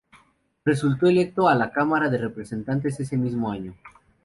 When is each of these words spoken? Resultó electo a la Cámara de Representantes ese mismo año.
Resultó 0.65 1.05
electo 1.05 1.47
a 1.47 1.53
la 1.53 1.69
Cámara 1.71 2.09
de 2.09 2.17
Representantes 2.17 2.99
ese 2.99 3.17
mismo 3.17 3.51
año. 3.51 3.75